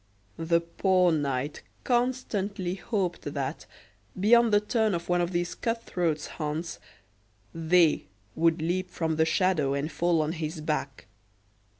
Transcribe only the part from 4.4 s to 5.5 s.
the turn of one of